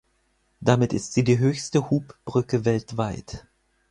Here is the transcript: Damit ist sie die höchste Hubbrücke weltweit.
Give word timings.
Damit 0.61 0.93
ist 0.93 1.13
sie 1.13 1.23
die 1.23 1.37
höchste 1.37 1.91
Hubbrücke 1.91 2.65
weltweit. 2.65 3.45